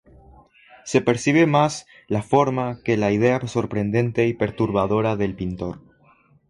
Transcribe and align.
Se 0.83 0.99
percibe 0.99 1.45
más 1.45 1.85
la 2.07 2.23
forma 2.23 2.79
que 2.83 2.97
la 2.97 3.11
idea 3.11 3.39
sorprendente 3.47 4.25
y 4.25 4.33
perturbadora 4.33 5.15
del 5.15 5.35
pintor. 5.35 5.79